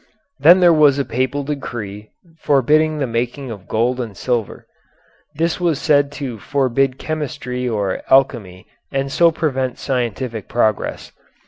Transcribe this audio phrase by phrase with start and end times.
[0.39, 2.09] Then there was a Papal decree
[2.39, 4.65] forbidding the making of gold and silver.
[5.35, 11.11] This was said to forbid chemistry or alchemy and so prevent scientific progress.